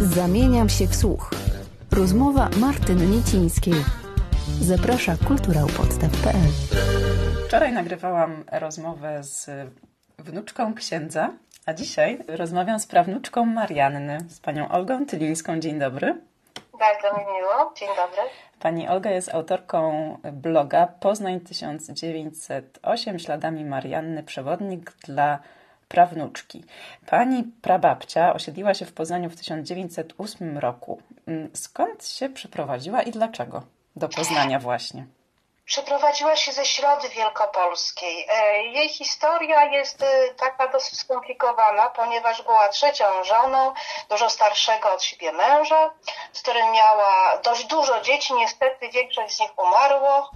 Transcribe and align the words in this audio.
Zamieniam 0.00 0.68
się 0.68 0.86
w 0.86 0.96
słuch. 0.96 1.30
Rozmowa 1.92 2.48
Martyny 2.60 3.06
Niecińskiej. 3.06 3.74
Zaprasza 4.60 5.16
kulturałpodstaw.pl 5.28 6.50
Wczoraj 7.46 7.72
nagrywałam 7.72 8.44
rozmowę 8.52 9.22
z 9.22 9.50
wnuczką 10.18 10.74
księdza, 10.74 11.30
a 11.66 11.74
dzisiaj 11.74 12.18
rozmawiam 12.28 12.80
z 12.80 12.86
prawnuczką 12.86 13.46
Marianny, 13.46 14.18
z 14.28 14.40
panią 14.40 14.68
Olgą 14.68 15.06
Tylińską. 15.06 15.60
Dzień 15.60 15.78
dobry. 15.78 16.20
Bardzo 16.78 17.18
mi 17.18 17.24
miło. 17.36 17.72
Dzień 17.76 17.88
dobry. 17.88 18.22
Pani 18.60 18.88
Olga 18.88 19.10
jest 19.10 19.34
autorką 19.34 20.16
bloga 20.32 20.86
Poznań 20.86 21.40
1908 21.40 23.18
śladami 23.18 23.64
Marianny, 23.64 24.22
przewodnik 24.22 24.92
dla 25.04 25.38
prawnuczki. 25.90 26.64
Pani 27.06 27.44
prababcia 27.62 28.32
osiedliła 28.32 28.74
się 28.74 28.86
w 28.86 28.92
Poznaniu 28.92 29.30
w 29.30 29.36
1908 29.36 30.58
roku. 30.58 31.02
Skąd 31.54 32.06
się 32.06 32.28
przeprowadziła 32.28 33.02
i 33.02 33.10
dlaczego 33.10 33.62
do 33.96 34.08
Poznania 34.08 34.58
właśnie? 34.58 35.06
Przeprowadziła 35.64 36.36
się 36.36 36.52
ze 36.52 36.64
Środy 36.66 37.08
Wielkopolskiej. 37.08 38.26
Jej 38.72 38.88
historia 38.88 39.64
jest 39.64 40.04
taka 40.36 40.68
dosyć 40.68 40.98
skomplikowana, 40.98 41.88
ponieważ 41.88 42.42
była 42.42 42.68
trzecią 42.68 43.04
żoną 43.24 43.72
dużo 44.08 44.30
starszego 44.30 44.92
od 44.92 45.02
siebie 45.02 45.32
męża, 45.32 45.90
z 46.32 46.42
którym 46.42 46.72
miała 46.72 47.38
dość 47.44 47.64
dużo 47.64 48.00
dzieci. 48.00 48.34
Niestety 48.34 48.88
większość 48.88 49.36
z 49.36 49.40
nich 49.40 49.58
umarło. 49.58 50.30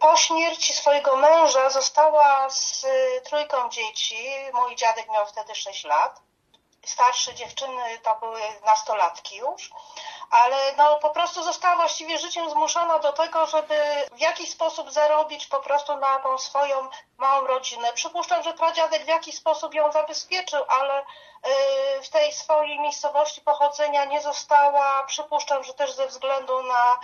Po 0.00 0.16
śmierci 0.16 0.72
swojego 0.72 1.16
męża 1.16 1.70
została 1.70 2.50
z 2.50 2.86
trójką 3.24 3.68
dzieci. 3.70 4.28
Mój 4.54 4.76
dziadek 4.76 5.08
miał 5.12 5.26
wtedy 5.26 5.54
6 5.54 5.84
lat. 5.84 6.20
Starsze 6.84 7.34
dziewczyny 7.34 7.98
to 8.02 8.16
były 8.20 8.40
nastolatki 8.66 9.36
już 9.36 9.70
ale 10.30 10.56
no 10.76 10.98
po 10.98 11.10
prostu 11.10 11.42
została 11.42 11.76
właściwie 11.76 12.18
życiem 12.18 12.50
zmuszona 12.50 12.98
do 12.98 13.12
tego, 13.12 13.46
żeby 13.46 13.74
w 14.12 14.20
jakiś 14.20 14.50
sposób 14.50 14.90
zarobić 14.90 15.46
po 15.46 15.60
prostu 15.60 15.96
na 15.96 16.18
tą 16.18 16.38
swoją 16.38 16.88
małą 17.18 17.46
rodzinę. 17.46 17.92
Przypuszczam, 17.92 18.42
że 18.42 18.52
pradziadek 18.52 19.04
w 19.04 19.08
jakiś 19.08 19.36
sposób 19.36 19.74
ją 19.74 19.92
zabezpieczył, 19.92 20.60
ale 20.68 21.02
w 22.02 22.08
tej 22.08 22.32
swojej 22.32 22.80
miejscowości 22.80 23.40
pochodzenia 23.40 24.04
nie 24.04 24.20
została, 24.20 25.04
przypuszczam, 25.06 25.64
że 25.64 25.74
też 25.74 25.92
ze 25.92 26.06
względu 26.06 26.62
na 26.62 26.98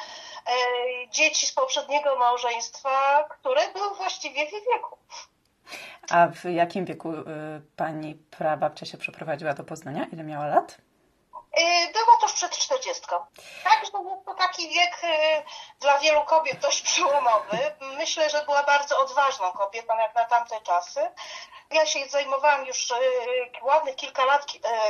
dzieci 1.11 1.47
z 1.47 1.53
poprzedniego 1.53 2.16
małżeństwa, 2.16 3.25
które 3.28 3.72
były 3.72 3.94
właściwie 3.94 4.47
w 4.47 4.53
jej 4.53 4.62
wieku. 4.72 4.98
A 6.11 6.27
w 6.27 6.44
jakim 6.44 6.84
wieku 6.84 7.12
pani 7.77 8.14
prababcia 8.14 8.86
się 8.86 8.98
przeprowadziła 8.98 9.55
do 9.55 9.64
Poznania? 9.64 10.06
Ile 10.12 10.25
miała 10.25 10.47
lat? 10.47 10.78
Było 11.92 12.16
to 12.20 12.27
już 12.27 12.33
przed 12.33 12.58
czterdziestką. 12.58 13.16
Także 13.64 13.92
był 13.92 14.22
to 14.27 14.34
taki 14.34 14.69
wiek 14.69 15.00
dla 15.80 15.98
wielu 15.98 16.24
kobiet 16.24 16.58
dość 16.58 16.83
przełomowy. 16.83 17.58
Myślę, 17.98 18.30
że 18.30 18.44
była 18.44 18.62
bardzo 18.62 18.98
odważną 19.00 19.50
kobietą 19.52 19.98
jak 19.98 20.14
na 20.14 20.25
tamte 20.25 20.60
czasy. 20.60 21.00
Ja 21.70 21.86
się 21.86 22.00
zajmowałam 22.08 22.66
już 22.66 22.92
ładnych 23.62 23.97
kilka 23.97 24.25
lat 24.25 24.47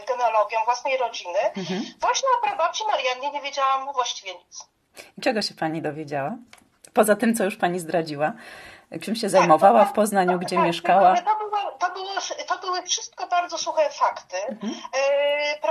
genealogią 0.08 0.64
własnej 0.64 0.96
rodziny. 0.96 1.38
Mhm. 1.56 1.84
Właśnie 2.00 2.28
o 2.38 2.46
prababci 2.46 2.84
Mariannie 2.86 3.30
nie 3.30 3.40
wiedziałam 3.40 3.92
właściwie 3.92 4.34
nic. 4.34 4.68
I 5.18 5.20
czego 5.20 5.42
się 5.42 5.54
pani 5.54 5.82
dowiedziała? 5.82 6.30
Poza 6.94 7.16
tym, 7.16 7.34
co 7.34 7.44
już 7.44 7.56
pani 7.56 7.80
zdradziła. 7.80 8.32
Czym 9.02 9.16
się 9.16 9.28
zajmowała 9.28 9.84
w 9.84 9.92
Poznaniu, 9.92 10.38
gdzie 10.38 10.56
tak, 10.56 10.64
mieszkała? 10.64 11.16
To, 11.16 11.36
było, 11.36 11.72
to, 11.78 11.90
było, 11.90 12.10
to 12.46 12.58
były 12.58 12.82
wszystko 12.82 13.26
bardzo 13.26 13.58
suche 13.58 13.90
fakty. 13.90 14.36
Mhm. 14.48 14.74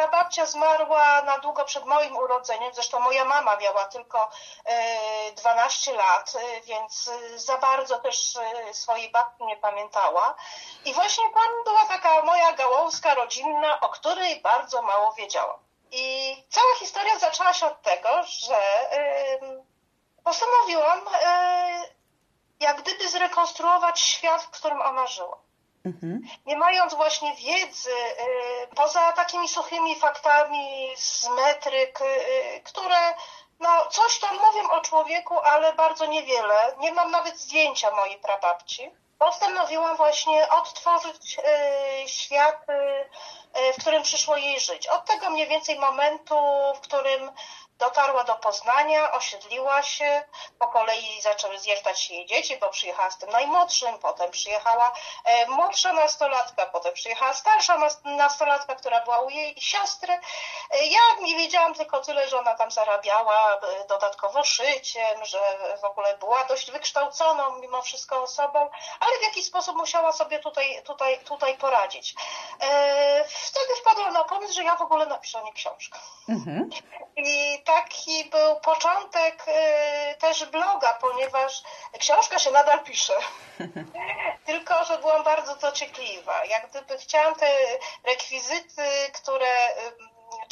E, 0.04 0.08
prababcia 0.08 0.46
zmarła 0.46 1.22
na 1.22 1.40
długo 1.40 1.66
przed 1.66 1.86
moim 1.86 2.18
urodzeniem, 2.18 2.74
zresztą 2.74 3.00
moja 3.00 3.26
mama 3.26 3.58
miała 3.58 3.86
tylko 3.86 4.30
e, 4.66 5.32
12 5.32 5.94
lat, 5.94 6.34
e, 6.36 6.62
więc 6.62 7.12
za 7.36 7.58
bardzo 7.58 8.00
też 8.00 8.38
swojej 8.72 9.12
babci 9.12 9.44
nie 9.44 9.58
pamiętała. 9.58 10.36
I 10.86 10.94
właśnie 10.94 11.24
tam 11.34 11.64
była 11.64 11.86
taka 11.86 12.22
moja 12.22 12.54
gałązka 12.54 13.14
rodzinna, 13.14 13.80
o 13.80 13.90
której 13.90 14.42
bardzo 14.42 14.82
mało 14.82 15.14
wiedziałam. 15.14 15.60
I 15.92 16.36
cała 16.50 16.76
historia 16.80 17.20
zaczęła 17.20 17.54
się 17.54 17.66
od 17.66 17.82
tego, 17.82 18.10
że 18.24 18.90
postanowiłam 20.24 21.02
jak 22.60 22.82
gdyby 22.82 23.10
zrekonstruować 23.10 24.02
świat, 24.02 24.44
w 24.44 24.50
którym 24.50 24.82
ona 24.82 25.08
żyła. 25.08 25.38
Mhm. 25.86 26.22
Nie 26.46 26.58
mając 26.58 26.94
właśnie 26.94 27.36
wiedzy, 27.36 27.92
y, 27.92 28.76
poza 28.76 29.12
takimi 29.12 29.48
suchymi 29.48 29.96
faktami 29.96 30.94
z 30.96 31.30
metryk, 31.30 32.02
y, 32.02 32.62
które 32.64 33.14
no, 33.60 33.86
coś 33.92 34.20
tam 34.20 34.36
mówią 34.36 34.70
o 34.70 34.82
człowieku, 34.82 35.40
ale 35.40 35.74
bardzo 35.74 36.06
niewiele. 36.06 36.76
Nie 36.80 36.94
mam 36.94 37.12
nawet 37.12 37.40
zdjęcia 37.40 37.92
mojej 37.92 38.18
prababci. 38.18 38.92
Postanowiłam 39.20 39.98
właśnie 39.98 40.50
odtworzyć 40.50 41.38
y, 42.06 42.10
świat, 42.10 42.66
w 43.78 43.82
którym 43.82 44.04
przyszło 44.04 44.38
jej 44.38 44.60
żyć. 44.60 44.88
Od 44.88 45.06
tego 45.06 45.30
mniej 45.30 45.48
więcej 45.48 45.80
momentu, 45.80 46.36
w 46.76 46.80
którym 46.80 47.32
Dotarła 47.84 48.24
do 48.24 48.36
Poznania, 48.36 49.12
osiedliła 49.12 49.84
się, 49.84 50.24
po 50.60 50.68
kolei 50.68 51.22
zaczęły 51.22 51.60
zjeżdżać 51.60 52.02
się 52.02 52.14
jej 52.14 52.26
dzieci, 52.26 52.58
bo 52.58 52.70
przyjechała 52.70 53.12
z 53.12 53.18
tym 53.18 53.30
najmłodszym, 53.30 54.00
potem 54.00 54.32
przyjechała 54.32 54.92
e, 55.26 55.48
młodsza 55.48 55.94
nastolatka, 55.94 56.66
potem 56.66 56.94
przyjechała 56.94 57.34
starsza 57.34 57.78
nastolatka, 58.06 58.76
która 58.76 59.04
była 59.04 59.20
u 59.20 59.30
jej 59.30 59.56
siostry. 59.62 60.14
E, 60.14 60.86
ja 60.86 61.02
nie 61.22 61.36
wiedziałam 61.36 61.74
tylko 61.74 62.00
tyle, 62.00 62.28
że 62.28 62.40
ona 62.40 62.56
tam 62.56 62.72
zarabiała 62.72 63.54
e, 63.54 63.88
dodatkowo 63.88 64.44
szyciem, 64.44 65.26
że 65.26 65.40
w 65.82 65.86
ogóle 65.86 66.18
była 66.18 66.44
dość 66.44 66.72
wykształconą 66.72 67.60
mimo 67.60 67.82
wszystko 67.82 68.24
osobą, 68.24 68.60
ale 69.00 69.18
w 69.20 69.22
jakiś 69.22 69.46
sposób 69.46 69.76
musiała 69.76 70.12
sobie 70.12 70.40
tutaj, 70.40 70.84
tutaj, 70.84 71.20
tutaj 71.20 71.58
poradzić. 71.58 72.16
Wtedy 73.28 73.76
wpadła 73.82 74.12
na 74.12 74.24
pomysł, 74.24 74.54
że 74.54 74.64
ja 74.64 74.76
w 74.76 74.82
ogóle 74.82 75.06
napiszę 75.06 75.40
o 75.40 75.44
niej 75.44 75.54
książkę. 75.54 76.00
Mhm. 76.30 76.70
I 77.16 77.64
taki 77.74 78.26
był 78.26 78.56
początek 78.56 79.46
y, 79.48 80.16
też 80.20 80.46
bloga, 80.46 80.94
ponieważ 81.02 81.64
książka 82.00 82.40
się 82.40 82.52
nadal 82.52 82.84
pisze. 82.84 83.14
Tylko, 84.46 84.86
że 84.86 84.98
byłam 84.98 85.24
bardzo 85.24 85.56
dociekliwa. 85.56 86.46
Jak 86.46 86.70
gdyby 86.70 86.98
chciałam 86.98 87.36
te 87.36 87.48
rekwizyty, 88.04 88.84
które 89.14 89.68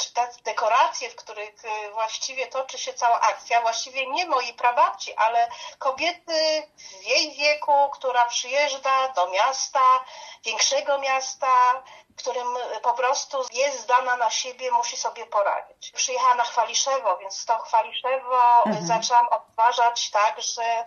czy 0.02 0.12
te 0.12 0.28
dekoracje, 0.44 1.10
w 1.10 1.16
których 1.16 1.64
y, 1.64 1.92
właściwie 1.92 2.46
toczy 2.46 2.78
się 2.78 2.94
cała 2.94 3.20
akcja, 3.20 3.60
właściwie 3.60 4.06
nie 4.06 4.26
mojej 4.26 4.54
prababci, 4.54 5.14
ale 5.14 5.48
kobiety 5.78 6.68
w 6.76 7.04
jej 7.04 7.32
wieku, 7.32 7.90
która 7.92 8.26
przyjeżdża 8.26 9.08
do 9.08 9.26
miasta, 9.26 10.04
większego 10.44 10.98
miasta, 10.98 11.82
którym 12.16 12.48
po 12.82 12.94
prostu 12.94 13.44
jest 13.52 13.80
zdana 13.80 14.16
na 14.16 14.30
siebie, 14.30 14.70
musi 14.70 14.96
sobie 14.96 15.26
poradzić. 15.26 15.90
Przyjechałam 15.90 16.36
na 16.36 16.44
Chwaliszewo, 16.44 17.16
więc 17.16 17.44
to 17.44 17.58
Chwaliszewo 17.58 18.64
mhm. 18.66 18.86
zaczęłam 18.86 19.28
odtwarzać 19.28 20.10
także 20.10 20.62
e, 20.62 20.84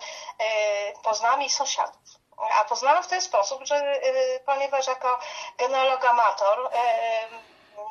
poznałam 1.03 1.41
jej 1.41 1.49
sąsiadów. 1.49 2.01
A 2.59 2.63
poznałam 2.63 3.03
w 3.03 3.07
ten 3.07 3.21
sposób, 3.21 3.65
że 3.65 4.01
ponieważ 4.45 4.87
jako 4.87 5.19
genealog 5.57 6.05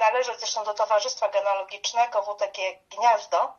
należę 0.05 0.35
zresztą 0.39 0.65
do 0.65 0.75
Towarzystwa 0.75 1.29
Genealogicznego 1.29 2.23
WTG 2.23 2.59
Gniazdo, 2.91 3.55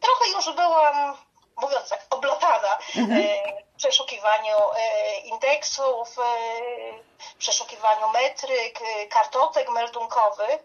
trochę 0.00 0.28
już 0.28 0.56
byłam 0.56 1.16
mówiąc 1.64 1.88
tak, 1.88 2.00
oblatana 2.10 2.78
mhm. 2.96 3.22
w 3.74 3.76
przeszukiwaniu 3.76 4.56
indeksów, 5.24 6.08
w 7.18 7.34
przeszukiwaniu 7.38 8.08
metryk, 8.08 8.78
kartotek 9.10 9.70
meldunkowych. 9.70 10.60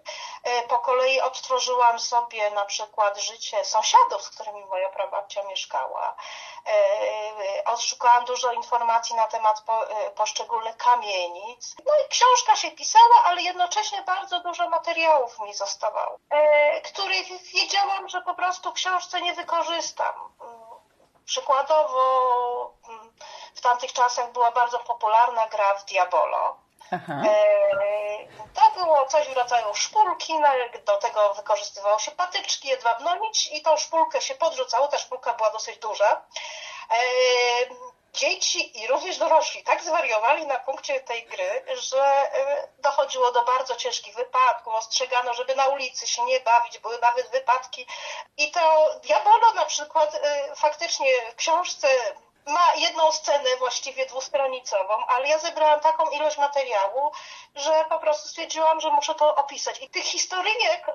Po 0.67 0.79
kolei 0.79 1.21
odtworzyłam 1.21 1.99
sobie 1.99 2.51
na 2.51 2.65
przykład 2.65 3.17
życie 3.19 3.65
sąsiadów, 3.65 4.23
z 4.23 4.29
którymi 4.29 4.65
moja 4.65 4.89
prababcia 4.89 5.43
mieszkała. 5.43 6.15
Odszukałam 7.65 8.25
dużo 8.25 8.51
informacji 8.51 9.15
na 9.15 9.27
temat 9.27 9.63
poszczególnych 10.15 10.77
kamienic. 10.77 11.75
No 11.85 11.93
i 12.05 12.09
książka 12.09 12.55
się 12.55 12.71
pisała, 12.71 13.23
ale 13.25 13.41
jednocześnie 13.41 14.01
bardzo 14.01 14.39
dużo 14.39 14.69
materiałów 14.69 15.39
mi 15.39 15.53
zostawało, 15.53 16.19
których 16.83 17.27
wiedziałam, 17.53 18.09
że 18.09 18.21
po 18.21 18.33
prostu 18.33 18.71
w 18.71 18.73
książce 18.73 19.21
nie 19.21 19.33
wykorzystam 19.33 20.13
Przykładowo 21.29 22.73
mm, 22.89 23.13
w 23.55 23.61
tamtych 23.61 23.93
czasach 23.93 24.31
była 24.31 24.51
bardzo 24.51 24.79
popularna 24.79 25.47
gra 25.47 25.73
w 25.73 25.85
Diabolo. 25.85 26.57
Aha. 26.91 27.13
E, 27.13 28.49
to 28.53 28.71
było 28.75 29.05
coś 29.05 29.27
w 29.27 29.33
rodzaju 29.33 29.75
szpulki, 29.75 30.39
no, 30.39 30.49
do 30.85 30.97
tego 30.97 31.33
wykorzystywało 31.33 31.99
się 31.99 32.11
patyczki, 32.11 32.67
jedwabną 32.67 33.15
nić 33.19 33.47
i 33.51 33.61
tą 33.61 33.77
szpulkę 33.77 34.21
się 34.21 34.35
podrzucało, 34.35 34.87
ta 34.87 34.97
szpulka 34.97 35.33
była 35.33 35.51
dosyć 35.51 35.77
duża. 35.77 36.21
Dzieci 38.13 38.83
i 38.83 38.87
również 38.87 39.17
dorośli 39.17 39.63
tak 39.63 39.83
zwariowali 39.83 40.47
na 40.47 40.59
punkcie 40.59 40.99
tej 40.99 41.23
gry, 41.25 41.63
że 41.75 42.03
e, 42.03 42.67
dochodziło 42.77 43.31
do 43.31 43.43
bardzo 43.43 43.75
ciężkich 43.75 44.15
wypadków, 44.15 44.73
ostrzegano, 44.73 45.33
żeby 45.33 45.55
na 45.55 45.67
ulicy 45.67 46.07
się 46.07 46.25
nie 46.25 46.39
bawić, 46.39 46.79
były 46.79 46.99
nawet 47.01 47.31
wypadki. 47.31 47.85
I 48.37 48.51
to 48.51 48.89
Diabolo 49.03 49.53
na 49.53 49.65
przykład 49.65 50.15
e, 50.15 50.55
faktycznie 50.55 51.07
w 51.31 51.35
książce 51.35 51.87
ma 52.45 52.75
jedną 52.75 53.11
scenę 53.11 53.49
właściwie 53.59 54.05
dwustronicową, 54.05 55.05
ale 55.07 55.27
ja 55.27 55.39
zebrałam 55.39 55.79
taką 55.79 56.09
ilość 56.09 56.37
materiału, 56.37 57.11
że 57.55 57.85
po 57.89 57.99
prostu 57.99 58.27
stwierdziłam, 58.27 58.79
że 58.79 58.89
muszę 58.89 59.15
to 59.15 59.35
opisać. 59.35 59.81
I 59.81 59.89
tych 59.89 60.03
historyjek 60.03 60.87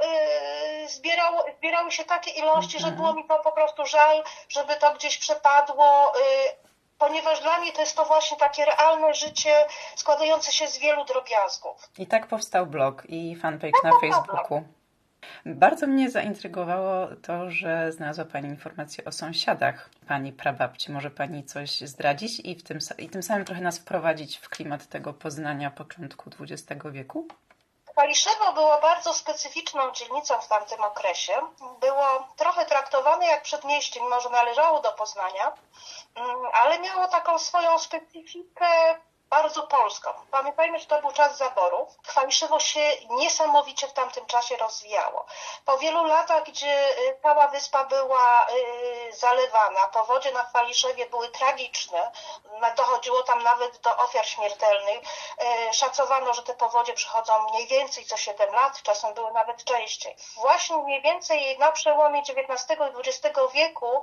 yy, 0.81 0.89
zbierało, 0.89 1.45
zbierały 1.59 1.93
się 1.93 2.05
takie 2.05 2.31
ilości, 2.31 2.79
że 2.79 2.91
było 2.91 3.13
mi 3.13 3.25
to 3.29 3.39
po 3.39 3.53
prostu 3.53 3.87
żal, 3.87 4.25
żeby 4.49 4.77
to 4.77 4.93
gdzieś 4.93 5.19
przepadło. 5.19 6.13
Yy, 6.17 6.74
ponieważ 6.99 7.43
dla 7.43 7.61
mnie 7.61 7.73
to 7.73 7.81
jest 7.81 7.97
to 7.97 8.05
właśnie 8.05 8.37
takie 8.37 8.65
realne 8.65 9.15
życie 9.15 9.55
składające 9.97 10.53
się 10.53 10.69
z 10.69 10.79
wielu 10.79 11.05
drobiazgów. 11.05 11.89
I 11.99 12.07
tak 12.07 12.27
powstał 12.27 12.67
blog 12.67 13.03
i 13.09 13.37
fanpage 13.37 13.73
tak 13.83 13.93
na 13.93 14.01
Facebooku. 14.01 14.65
Bardzo 15.47 15.87
mnie 15.87 16.11
zaintrygowało 16.11 17.07
to, 17.23 17.51
że 17.51 17.93
znalazła 17.93 18.25
Pani 18.25 18.49
informacje 18.49 19.05
o 19.05 19.13
sąsiadach 19.13 19.91
Pani 20.09 20.33
prababci. 20.33 20.93
Może 20.93 21.11
Pani 21.11 21.45
coś 21.45 21.81
zdradzić 21.81 22.41
i, 22.41 22.55
w 22.55 22.63
tym, 22.63 22.79
i 22.99 23.09
tym 23.09 23.23
samym 23.23 23.45
trochę 23.45 23.61
nas 23.61 23.79
wprowadzić 23.79 24.37
w 24.37 24.49
klimat 24.49 24.87
tego 24.87 25.13
Poznania 25.13 25.71
początku 25.71 26.31
XX 26.41 26.85
wieku? 26.93 27.29
Kaliszewo 27.95 28.53
było 28.53 28.81
bardzo 28.81 29.15
specyficzną 29.15 29.93
dzielnicą 29.93 30.41
w 30.41 30.49
tamtym 30.49 30.85
okresie. 30.85 31.33
Było 31.81 32.29
trochę 32.37 32.67
traktowane 32.67 33.27
jak 33.27 33.43
przedmieście, 33.43 34.01
mimo 34.01 34.21
że 34.21 34.31
należało 34.31 34.81
do 34.81 34.93
Poznania, 34.93 35.53
mm, 36.15 36.37
ale 36.53 36.79
miało 36.79 37.09
taką 37.09 37.39
swoją 37.39 37.79
specyfikę 37.79 38.67
bardzo 39.35 39.63
polską. 39.63 40.11
Pamiętajmy, 40.31 40.79
że 40.79 40.87
to 40.87 41.01
był 41.01 41.13
czas 41.13 41.37
zaborów. 41.37 41.89
Chwaliszywo 42.07 42.61
się 42.61 42.81
niesamowicie 43.11 43.89
w 43.89 43.93
tamtym 43.93 44.27
czasie 44.27 44.57
rozwijało. 44.57 45.27
Po 45.65 45.79
wielu 45.79 46.05
latach, 46.05 46.45
gdzie 46.45 46.99
y, 46.99 47.19
cała 47.23 47.49
wyspa 47.49 47.85
była 47.85 48.47
y, 48.47 49.13
zalewana, 49.13 49.87
powodzie 49.87 50.33
na 50.33 50.45
Chwaliszewie 50.45 51.07
były 51.07 51.29
tragiczne, 51.29 52.13
dochodziło 52.77 53.23
tam 53.23 53.43
nawet 53.43 53.79
do 53.79 53.97
ofiar 53.97 54.27
śmiertelnych. 54.27 54.99
Y, 55.71 55.75
szacowano, 55.75 56.35
że 56.35 56.43
te 56.43 56.55
powodzie 56.55 56.93
przychodzą 56.93 57.49
mniej 57.51 57.67
więcej 57.67 58.05
co 58.05 58.17
7 58.17 58.55
lat, 58.55 58.83
czasem 58.83 59.15
były 59.15 59.33
nawet 59.33 59.65
częściej. 59.65 60.17
Właśnie 60.35 60.77
mniej 60.77 61.03
więcej 61.03 61.59
na 61.59 61.73
przełomie 61.73 62.21
XIX 62.21 62.81
i 62.81 62.99
XX 62.99 63.39
wieku 63.53 64.03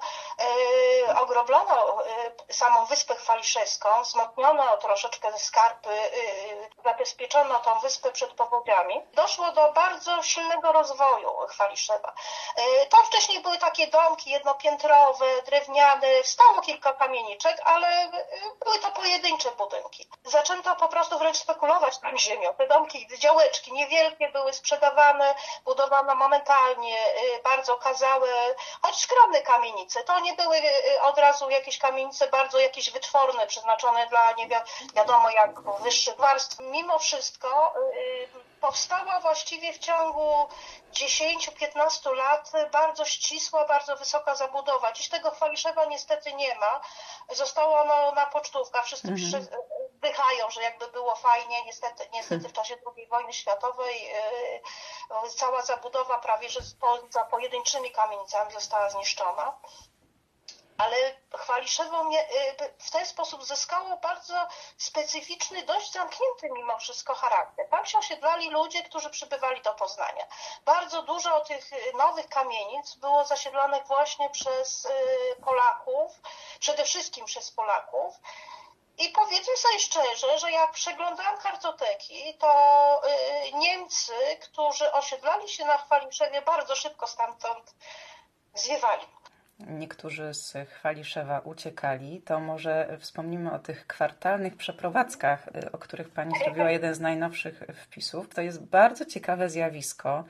ogroblono 1.21 1.97
samą 2.49 2.85
wyspę 2.85 3.15
chwaliszewską, 3.15 4.01
wzmocniono 4.01 4.77
troszeczkę 4.77 5.20
te 5.21 5.39
skarpy, 5.39 5.89
y, 5.89 5.93
y, 5.93 6.69
zabezpieczono 6.83 7.59
tą 7.59 7.79
wyspę 7.79 8.11
przed 8.11 8.33
powodziami, 8.33 9.01
doszło 9.13 9.51
do 9.51 9.71
bardzo 9.71 10.23
silnego 10.23 10.71
rozwoju 10.71 11.31
Chwaliszewa. 11.47 12.13
Y, 12.59 12.85
tam 12.85 13.05
wcześniej 13.05 13.41
były 13.41 13.57
takie 13.57 13.87
domki 13.87 14.29
jednopiętrowe, 14.29 15.25
drewniane, 15.45 16.07
stało 16.23 16.61
kilka 16.61 16.93
kamieniczek, 16.93 17.61
ale 17.65 18.11
były 18.65 18.79
to 18.79 18.91
pojedyncze 18.91 19.51
budynki. 19.51 20.07
Zaczęto 20.23 20.75
po 20.75 20.87
prostu 20.87 21.19
wręcz 21.19 21.37
spekulować 21.37 21.97
tą 21.99 22.17
ziemią. 22.17 22.53
Te 22.53 22.67
domki, 22.67 23.07
działeczki 23.17 23.73
niewielkie 23.73 24.29
były 24.29 24.53
sprzedawane, 24.53 25.35
budowano 25.65 26.15
momentalnie, 26.15 26.97
bardzo 27.43 27.73
okazałe, 27.73 28.29
choć 28.81 28.95
skromne 28.99 29.41
kamienice. 29.41 30.03
To 30.03 30.19
nie 30.19 30.33
były 30.33 30.61
od 31.01 31.17
razu 31.17 31.49
jakieś 31.49 31.77
kamienice 31.77 32.27
bardzo 32.27 32.59
jakieś 32.59 32.91
wytworne, 32.91 33.47
przeznaczone 33.47 34.07
dla 34.07 34.31
nie 34.31 34.47
wiadomo 34.93 35.10
wiadomo 35.11 35.29
jak 35.29 35.61
wyższych 35.83 36.15
warstw. 36.17 36.59
Mimo 36.59 36.99
wszystko 36.99 37.73
y, 37.93 38.27
powstała 38.61 39.19
właściwie 39.19 39.73
w 39.73 39.79
ciągu 39.79 40.47
10-15 40.93 42.15
lat 42.15 42.51
bardzo 42.71 43.05
ścisła, 43.05 43.65
bardzo 43.65 43.97
wysoka 43.97 44.35
zabudowa. 44.35 44.91
Dziś 44.91 45.09
tego 45.09 45.31
Chwaliszewa 45.31 45.85
niestety 45.85 46.33
nie 46.33 46.55
ma. 46.55 46.81
Zostało 47.29 47.79
ono 47.79 48.11
na 48.11 48.25
pocztówkach. 48.25 48.85
Wszyscy 48.85 49.07
mhm. 49.07 49.47
wdychają, 49.93 50.49
że 50.49 50.61
jakby 50.61 50.87
było 50.87 51.15
fajnie. 51.15 51.65
Niestety, 51.65 52.09
niestety 52.13 52.49
w 52.49 52.53
czasie 52.53 52.75
II 52.97 53.07
wojny 53.07 53.33
światowej 53.33 54.11
y, 55.25 55.29
cała 55.35 55.61
zabudowa 55.61 56.19
prawie 56.19 56.49
że 56.49 56.59
za 57.09 57.23
pojedynczymi 57.23 57.91
kamienicami 57.91 58.53
została 58.53 58.89
zniszczona 58.89 59.57
ale 60.81 61.15
Chwaliszewo 61.37 62.01
y, 62.01 62.73
w 62.79 62.91
ten 62.91 63.05
sposób 63.05 63.43
zyskało 63.43 63.97
bardzo 63.97 64.47
specyficzny, 64.77 65.63
dość 65.63 65.91
zamknięty 65.91 66.49
mimo 66.51 66.77
wszystko 66.77 67.15
charakter. 67.15 67.69
Tam 67.69 67.85
się 67.85 67.97
osiedlali 67.97 68.49
ludzie, 68.49 68.83
którzy 68.83 69.09
przybywali 69.09 69.61
do 69.61 69.73
Poznania. 69.73 70.27
Bardzo 70.65 71.01
dużo 71.01 71.41
tych 71.41 71.73
y, 71.73 71.93
nowych 71.97 72.29
kamienic 72.29 72.95
było 72.95 73.25
zasiedlonych 73.25 73.87
właśnie 73.87 74.29
przez 74.29 74.85
y, 74.85 74.89
Polaków, 75.45 76.11
przede 76.59 76.83
wszystkim 76.83 77.25
przez 77.25 77.51
Polaków. 77.51 78.15
I 78.97 79.09
powiedzmy 79.09 79.57
sobie 79.57 79.79
szczerze, 79.79 80.39
że 80.39 80.51
jak 80.51 80.71
przeglądałam 80.71 81.37
kartoteki, 81.37 82.37
to 82.37 83.01
Niemcy, 83.53 84.13
którzy 84.41 84.91
osiedlali 84.91 85.49
się 85.49 85.65
na 85.65 85.77
Chwaliszewie, 85.77 86.41
bardzo 86.41 86.75
szybko 86.75 87.07
stamtąd 87.07 87.73
zwiewali 88.53 89.07
niektórzy 89.69 90.33
z 90.33 90.53
Chwaliszewa 90.69 91.39
uciekali, 91.39 92.21
to 92.21 92.39
może 92.39 92.97
wspomnimy 92.99 93.51
o 93.51 93.59
tych 93.59 93.87
kwartalnych 93.87 94.55
przeprowadzkach, 94.55 95.47
y, 95.47 95.71
o 95.71 95.77
których 95.77 96.09
Pani 96.09 96.31
zrobiła 96.43 96.71
jeden 96.71 96.95
z 96.95 96.99
najnowszych 96.99 97.63
wpisów. 97.75 98.29
To 98.29 98.41
jest 98.41 98.63
bardzo 98.63 99.05
ciekawe 99.05 99.49
zjawisko. 99.49 100.23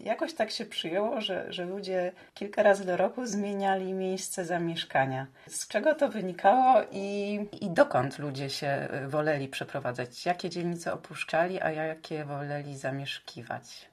Jakoś 0.00 0.34
tak 0.34 0.50
się 0.50 0.64
przyjęło, 0.64 1.20
że, 1.20 1.52
że 1.52 1.64
ludzie 1.64 2.12
kilka 2.34 2.62
razy 2.62 2.84
do 2.84 2.96
roku 2.96 3.26
zmieniali 3.26 3.92
miejsce 3.92 4.44
zamieszkania. 4.44 5.26
Z 5.46 5.68
czego 5.68 5.94
to 5.94 6.08
wynikało 6.08 6.82
i, 6.92 7.38
i 7.60 7.70
dokąd 7.70 8.18
ludzie 8.18 8.50
się 8.50 8.88
y, 9.04 9.08
woleli 9.08 9.48
przeprowadzać? 9.48 10.26
Jakie 10.26 10.50
dzielnice 10.50 10.92
opuszczali, 10.92 11.60
a 11.60 11.70
jakie 11.70 12.24
woleli 12.24 12.76
zamieszkiwać? 12.76 13.88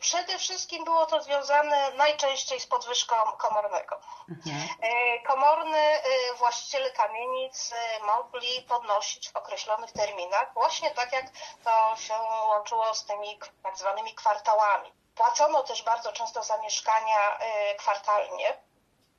Przede 0.00 0.38
wszystkim 0.38 0.84
było 0.84 1.06
to 1.06 1.22
związane 1.22 1.90
najczęściej 1.90 2.60
z 2.60 2.66
podwyżką 2.66 3.16
komornego. 3.38 4.00
Mhm. 4.28 4.68
E, 4.80 5.20
komorny 5.20 5.78
e, 5.78 6.02
właściciele 6.38 6.90
kamienic 6.90 7.72
e, 7.72 8.04
mogli 8.06 8.62
podnosić 8.62 9.30
w 9.30 9.36
określonych 9.36 9.92
terminach, 9.92 10.54
właśnie 10.54 10.90
tak 10.90 11.12
jak 11.12 11.26
to 11.64 11.96
się 11.96 12.14
łączyło 12.48 12.94
z 12.94 13.04
tymi 13.04 13.38
tak 13.62 13.78
zwanymi 13.78 14.14
kwartałami. 14.14 14.92
Płacono 15.14 15.62
też 15.62 15.82
bardzo 15.82 16.12
często 16.12 16.42
za 16.42 16.58
mieszkania 16.58 17.38
kwartalnie. 17.78 18.65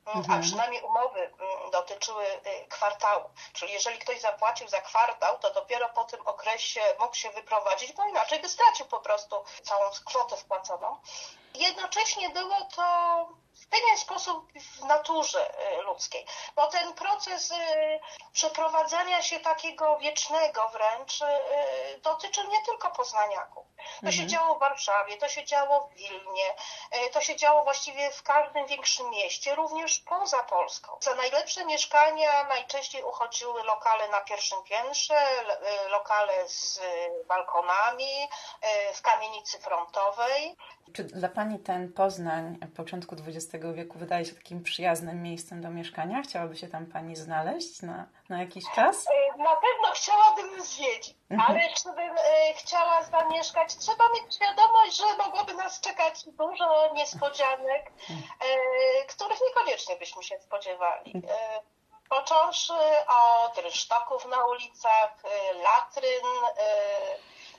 A 0.04 0.38
przynajmniej 0.42 0.82
umowy 0.82 1.20
mm, 1.20 1.70
dotyczyły 1.72 2.24
y, 2.24 2.68
kwartału. 2.68 3.30
Czyli 3.52 3.72
jeżeli 3.72 3.98
ktoś 3.98 4.20
zapłacił 4.20 4.68
za 4.68 4.80
kwartał, 4.80 5.38
to 5.38 5.54
dopiero 5.54 5.88
po 5.88 6.04
tym 6.04 6.20
okresie 6.26 6.80
mógł 7.00 7.14
się 7.14 7.30
wyprowadzić, 7.30 7.92
bo 7.92 8.08
inaczej 8.08 8.40
by 8.40 8.48
stracił 8.48 8.86
po 8.86 9.00
prostu 9.00 9.44
całą 9.62 9.90
kwotę 10.04 10.36
wpłaconą. 10.36 10.96
Jednocześnie 11.54 12.30
było 12.30 12.68
to 12.76 13.28
pewien 13.70 13.96
sposób 13.96 14.52
w 14.52 14.84
naturze 14.84 15.50
y, 15.78 15.82
ludzkiej, 15.82 16.26
bo 16.56 16.66
ten 16.66 16.94
proces 16.94 17.50
y, 17.50 17.54
przeprowadzania 18.32 19.22
się 19.22 19.40
takiego 19.40 19.98
wiecznego 19.98 20.68
wręcz 20.68 21.22
y, 21.22 21.26
dotyczył 22.02 22.44
nie 22.50 22.64
tylko 22.64 22.90
poznaniaków. 22.90 23.66
To 23.76 24.06
mhm. 24.06 24.12
się 24.12 24.26
działo 24.26 24.54
w 24.54 24.60
Warszawie, 24.60 25.16
to 25.16 25.28
się 25.28 25.44
działo 25.44 25.80
w 25.88 25.94
Wilnie, 25.94 26.54
to 27.12 27.20
się 27.20 27.36
działo 27.36 27.64
właściwie 27.64 28.10
w 28.10 28.22
każdym 28.22 28.66
większym 28.66 29.10
mieście, 29.10 29.54
również 29.54 29.98
poza 29.98 30.42
Polską. 30.42 30.96
Za 31.00 31.14
najlepsze 31.14 31.64
mieszkania 31.64 32.44
najczęściej 32.44 33.02
uchodziły 33.02 33.62
lokale 33.62 34.08
na 34.08 34.20
pierwszym 34.20 34.58
piętrze, 34.62 35.14
lokale 35.90 36.48
z 36.48 36.80
balkonami, 37.28 38.28
w 38.94 39.02
kamienicy 39.02 39.58
frontowej. 39.58 40.56
Czy 40.92 41.04
dla 41.04 41.28
Pani 41.28 41.58
ten 41.58 41.92
Poznań 41.92 42.58
początku 42.76 43.16
XX 43.26 43.57
wieku 43.58 43.98
wydaje 43.98 44.24
się 44.24 44.34
takim 44.34 44.62
przyjaznym 44.62 45.22
miejscem 45.22 45.60
do 45.62 45.70
mieszkania? 45.70 46.22
Chciałaby 46.22 46.56
się 46.56 46.68
tam 46.68 46.86
Pani 46.86 47.16
znaleźć 47.16 47.82
na, 47.82 48.06
na 48.28 48.40
jakiś 48.40 48.64
czas? 48.74 49.06
E, 49.06 49.38
na 49.42 49.56
pewno 49.56 49.88
chciałabym 49.94 50.62
zwiedzić, 50.62 51.14
mhm. 51.30 51.50
ale 51.50 51.74
czy 51.74 51.92
bym 51.92 52.16
e, 52.18 52.54
chciała 52.54 53.02
zamieszkać, 53.02 53.76
trzeba 53.76 54.04
mieć 54.14 54.34
świadomość, 54.34 54.96
że 54.96 55.16
mogłoby 55.24 55.54
nas 55.54 55.80
czekać 55.80 56.24
dużo 56.24 56.94
niespodzianek, 56.94 57.92
e, 58.10 59.04
których 59.08 59.38
niekoniecznie 59.48 59.96
byśmy 59.96 60.22
się 60.22 60.38
spodziewali. 60.38 61.12
E, 61.28 61.60
począwszy 62.08 62.72
od 63.46 63.58
rysztoków 63.58 64.26
na 64.26 64.46
ulicach, 64.46 65.22
latryn, 65.62 66.26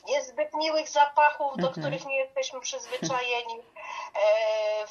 niezbyt 0.07 0.53
miłych 0.53 0.89
zapachów, 0.89 1.57
do 1.57 1.67
mhm. 1.67 1.73
których 1.73 2.05
nie 2.05 2.17
jesteśmy 2.17 2.59
przyzwyczajeni, 2.59 3.61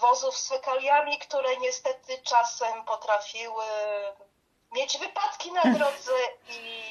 wozów 0.00 0.36
z 0.36 0.48
fekaliami, 0.48 1.18
które 1.18 1.56
niestety 1.56 2.18
czasem 2.22 2.84
potrafiły 2.84 3.64
mieć 4.72 4.98
wypadki 4.98 5.52
na 5.52 5.62
drodze 5.62 6.12
i 6.48 6.84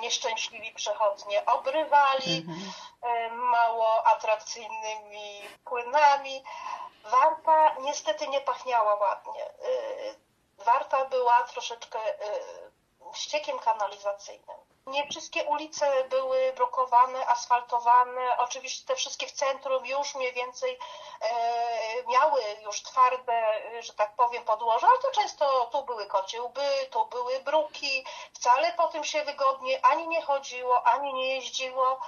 nieszczęśliwi 0.00 0.72
przechodnie 0.74 1.46
obrywali 1.46 2.36
mhm. 2.36 3.38
mało 3.38 4.06
atrakcyjnymi 4.06 5.42
płynami. 5.64 6.44
Warta 7.04 7.74
niestety 7.80 8.28
nie 8.28 8.40
pachniała 8.40 8.94
ładnie. 8.94 9.50
Warta 10.58 11.04
była 11.04 11.42
troszeczkę 11.42 11.98
ściekiem 13.14 13.58
kanalizacyjnym. 13.58 14.67
Nie 14.88 15.08
wszystkie 15.08 15.44
ulice 15.44 16.04
były 16.04 16.52
blokowane, 16.56 17.26
asfaltowane. 17.26 18.38
Oczywiście 18.38 18.86
te 18.86 18.96
wszystkie 18.96 19.26
w 19.26 19.32
centrum 19.32 19.86
już 19.86 20.14
mniej 20.14 20.32
więcej 20.32 20.78
e, 21.20 21.30
miały 22.06 22.40
już 22.62 22.82
twarde, 22.82 23.42
że 23.80 23.92
tak 23.92 24.16
powiem, 24.16 24.44
podłoże, 24.44 24.86
ale 24.86 24.98
to 24.98 25.10
często 25.10 25.68
tu 25.72 25.84
były 25.84 26.06
kociołby, 26.06 26.60
tu 26.90 27.06
były 27.06 27.40
bruki. 27.40 28.04
Wcale 28.32 28.72
po 28.72 28.88
tym 28.88 29.04
się 29.04 29.24
wygodnie 29.24 29.86
ani 29.86 30.08
nie 30.08 30.22
chodziło, 30.22 30.86
ani 30.86 31.14
nie 31.14 31.34
jeździło. 31.34 32.00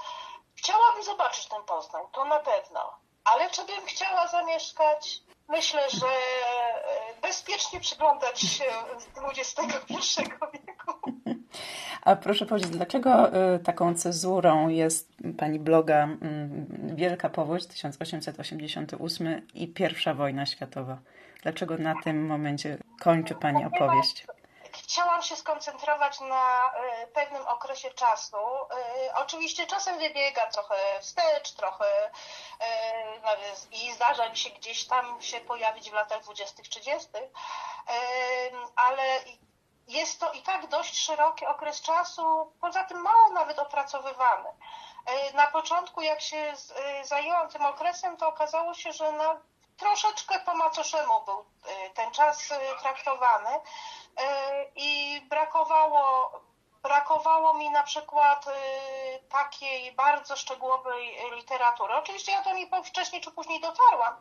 Chciałabym 0.57 1.03
zobaczyć 1.03 1.47
ten 1.47 1.63
Poznań, 1.63 2.05
to 2.13 2.25
na 2.25 2.39
pewno. 2.39 2.95
Ale 3.25 3.51
czy 3.51 3.65
bym 3.65 3.87
chciała 3.87 4.27
zamieszkać? 4.27 5.21
Myślę, 5.49 5.91
że 5.91 6.09
e, 6.09 7.15
bezpiecznie 7.23 7.81
przyglądać 7.81 8.41
się 8.41 8.65
XXI 9.17 10.23
wieku. 10.53 10.93
A 12.03 12.17
proszę 12.17 12.47
powiedzieć, 12.47 12.71
dlaczego 12.71 13.33
e, 13.33 13.59
taką 13.59 13.95
cezurą 13.95 14.69
jest 14.69 15.09
Pani 15.39 15.59
bloga 15.59 16.09
Wielka 16.95 17.29
Powódź 17.29 17.67
1888 17.67 19.47
i 19.55 19.69
pierwsza 19.69 20.15
wojna 20.15 20.47
światowa? 20.47 20.99
Dlaczego 21.43 21.79
na 21.79 21.95
tym 22.05 22.27
momencie 22.27 22.79
kończy 23.01 23.35
Pani 23.35 23.65
opowieść? 23.65 24.27
chciałam 24.91 25.23
się 25.23 25.37
skoncentrować 25.37 26.21
na 26.21 26.73
y, 27.03 27.07
pewnym 27.07 27.47
okresie 27.47 27.91
czasu. 27.91 28.37
Y, 28.37 29.15
oczywiście 29.15 29.67
czasem 29.67 29.99
wybiega 29.99 30.47
trochę 30.47 30.75
wstecz, 31.01 31.53
trochę 31.53 32.07
y, 32.07 33.77
i 33.77 33.93
zdarza 33.93 34.29
mi 34.29 34.37
się 34.37 34.51
gdzieś 34.51 34.85
tam 34.85 35.23
się 35.23 35.41
pojawić 35.41 35.91
w 35.91 35.95
latach 35.95 36.23
20., 36.23 36.63
30., 36.63 37.09
ale 38.77 39.03
jest 39.91 40.21
to 40.21 40.33
i 40.33 40.43
tak 40.43 40.69
dość 40.69 40.99
szeroki 40.99 41.47
okres 41.47 41.81
czasu, 41.81 42.53
poza 42.61 42.85
tym 42.85 43.01
mało 43.01 43.29
nawet 43.29 43.59
opracowywany. 43.59 44.49
Na 45.35 45.47
początku, 45.47 46.01
jak 46.01 46.21
się 46.21 46.55
zajęłam 47.03 47.49
tym 47.49 47.67
okresem, 47.67 48.17
to 48.17 48.29
okazało 48.29 48.75
się, 48.75 48.93
że 48.93 49.13
na 49.13 49.37
troszeczkę 49.77 50.41
po 50.41 50.55
macoszemu 50.55 51.25
był 51.25 51.45
ten 51.95 52.11
czas 52.11 52.49
traktowany. 52.81 53.61
E, 54.17 54.65
i 54.77 55.21
brakowało, 55.21 56.31
brakowało 56.83 57.55
mi 57.55 57.71
na 57.71 57.83
przykład 57.83 58.47
e, 58.49 58.53
takiej 59.29 59.93
bardzo 59.93 60.37
szczegółowej 60.37 61.17
literatury. 61.37 61.95
Oczywiście 61.95 62.33
ja 62.33 62.43
do 62.43 62.53
niej 62.53 62.71
wcześniej 62.85 63.23
czy 63.23 63.31
później 63.31 63.61
dotarłam 63.61 64.17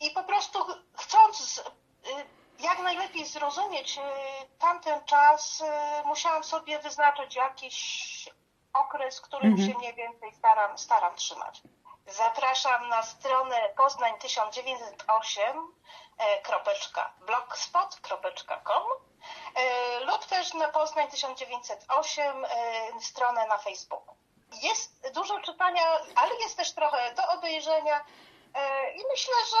i 0.00 0.10
po 0.10 0.24
prostu 0.24 0.58
chcąc 0.96 1.58
e, 1.58 2.62
jak 2.62 2.78
najlepiej 2.78 3.01
zrozumieć 3.26 4.00
tamten 4.58 5.04
czas, 5.04 5.62
musiałam 6.04 6.44
sobie 6.44 6.78
wyznaczyć 6.78 7.36
jakiś 7.36 8.28
okres, 8.72 9.20
którym 9.20 9.52
mhm. 9.52 9.68
się 9.68 9.78
mniej 9.78 9.94
więcej 9.94 10.32
staram, 10.32 10.78
staram 10.78 11.16
trzymać. 11.16 11.62
Zapraszam 12.06 12.88
na 12.88 13.02
stronę 13.02 13.56
Poznań 13.76 14.18
1908 14.18 15.72
blogspot.com 17.26 18.82
e, 19.54 20.00
lub 20.00 20.24
też 20.26 20.54
na 20.54 20.68
Poznań 20.68 21.10
1908 21.10 22.44
e, 22.44 22.48
stronę 23.00 23.46
na 23.46 23.58
Facebooku. 23.58 24.14
Jest 24.62 25.12
dużo 25.14 25.40
czytania, 25.40 25.82
ale 26.16 26.34
jest 26.34 26.56
też 26.56 26.74
trochę 26.74 27.14
do 27.14 27.28
obejrzenia 27.28 28.04
e, 28.54 28.92
i 28.92 29.04
myślę, 29.10 29.34
że 29.50 29.58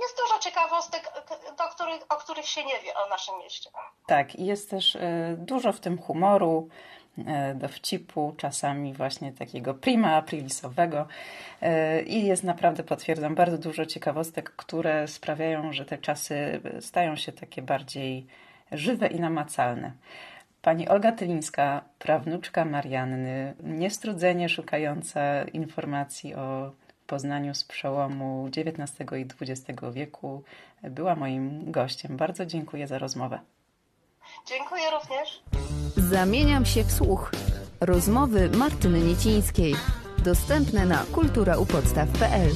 jest 0.00 0.16
dużo 0.16 0.38
ciekawostek, 0.38 1.12
do 1.58 1.64
których, 1.64 2.02
o 2.08 2.16
których 2.16 2.46
się 2.46 2.64
nie 2.64 2.80
wie 2.80 2.94
o 2.94 3.08
naszym 3.08 3.38
mieście. 3.38 3.70
Tak, 4.06 4.34
i 4.34 4.46
jest 4.46 4.70
też 4.70 4.98
dużo 5.36 5.72
w 5.72 5.80
tym 5.80 5.98
humoru, 5.98 6.68
E, 7.26 7.54
dowcipu, 7.54 8.34
czasami 8.36 8.94
właśnie 8.94 9.32
takiego 9.32 9.74
prima 9.74 10.14
aprilisowego 10.14 11.06
e, 11.62 12.02
i 12.02 12.26
jest 12.26 12.44
naprawdę, 12.44 12.82
potwierdzam, 12.82 13.34
bardzo 13.34 13.58
dużo 13.58 13.86
ciekawostek, 13.86 14.50
które 14.50 15.08
sprawiają, 15.08 15.72
że 15.72 15.84
te 15.84 15.98
czasy 15.98 16.60
stają 16.80 17.16
się 17.16 17.32
takie 17.32 17.62
bardziej 17.62 18.26
żywe 18.72 19.06
i 19.06 19.20
namacalne. 19.20 19.92
Pani 20.62 20.88
Olga 20.88 21.12
Tylińska, 21.12 21.84
prawnuczka 21.98 22.64
Marianny, 22.64 23.54
niestrudzenie 23.62 24.48
szukająca 24.48 25.42
informacji 25.42 26.34
o 26.34 26.70
Poznaniu 27.08 27.54
z 27.54 27.64
przełomu 27.64 28.48
XIX 28.56 29.12
i 29.12 29.26
XX 29.40 29.80
wieku, 29.92 30.42
była 30.82 31.16
moim 31.16 31.72
gościem. 31.72 32.16
Bardzo 32.16 32.46
dziękuję 32.46 32.86
za 32.86 32.98
rozmowę. 32.98 33.40
Dziękuję 34.46 34.82
również. 34.90 35.42
Zamieniam 35.96 36.64
się 36.64 36.84
w 36.84 36.92
słuch. 36.92 37.32
Rozmowy 37.80 38.50
Martyny 38.50 39.00
Niecińskiej. 39.00 39.74
Dostępne 40.24 40.86
na 40.86 41.04
kulturaupodstaw.pl 41.12 42.50